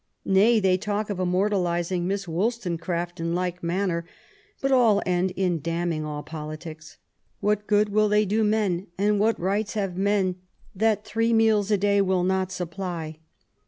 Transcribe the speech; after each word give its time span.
Nay, 0.25 0.59
they 0.59 0.79
talk 0.79 1.11
of 1.11 1.19
immortalizing 1.19 2.07
Miss 2.07 2.25
WoUstone 2.25 2.79
craft 2.79 3.19
in 3.19 3.35
like 3.35 3.61
manner, 3.61 4.03
but 4.59 4.71
all 4.71 4.99
end 5.05 5.29
in 5.35 5.59
damning 5.61 6.03
all 6.03 6.23
politics: 6.23 6.97
What 7.39 7.67
good 7.67 7.89
will 7.89 8.09
they 8.09 8.25
do 8.25 8.43
men? 8.43 8.87
and 8.97 9.19
what 9.19 9.39
rights 9.39 9.75
have 9.75 9.95
men 9.99 10.37
that 10.73 11.05
three 11.05 11.33
meals 11.33 11.69
a 11.69 11.77
day 11.77 12.01
will 12.01 12.23
not 12.23 12.51
sup* 12.51 12.71
ply 12.71 13.19